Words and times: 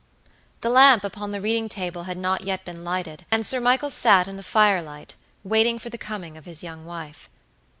The 0.61 0.69
lamp 0.71 1.03
upon 1.03 1.31
the 1.31 1.39
reading 1.39 1.69
table 1.69 2.05
had 2.05 2.17
not 2.17 2.41
yet 2.41 2.65
been 2.65 2.83
lighted, 2.83 3.23
and 3.29 3.45
Sir 3.45 3.59
Michael 3.59 3.91
sat 3.91 4.27
in 4.27 4.35
the 4.35 4.41
firelight 4.41 5.13
waiting 5.43 5.77
for 5.77 5.91
the 5.91 5.97
coming 5.99 6.37
of 6.37 6.45
his 6.45 6.63
young 6.63 6.85
wife. 6.85 7.29